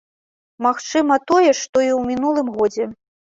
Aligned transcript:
Магчыма, 0.65 1.17
тое 1.31 1.45
ж, 1.45 1.53
што 1.59 1.85
ў 1.89 2.09
мінулым 2.09 2.49
годзе. 2.57 2.89